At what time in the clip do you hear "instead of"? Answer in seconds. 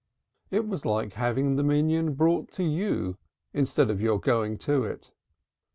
3.53-4.01